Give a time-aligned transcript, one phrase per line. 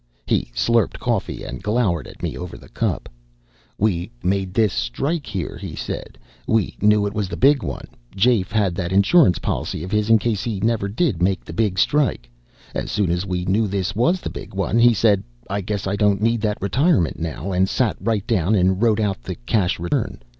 [0.25, 3.07] He slurped coffee, and glowered at me over the cup.
[3.77, 6.17] "We made this strike here," he said.
[6.47, 7.85] "We knew it was the big one.
[8.15, 11.77] Jafe had that insurance policy of his in case he never did make the big
[11.77, 12.31] strike.
[12.73, 15.95] As soon as we knew this was the big one, he said, 'I guess I
[15.97, 20.23] don't need that retirement now,' and sat right down and wrote out the cash return.